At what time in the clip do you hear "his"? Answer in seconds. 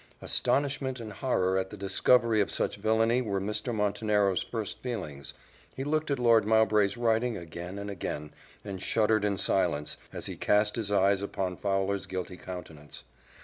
10.75-10.91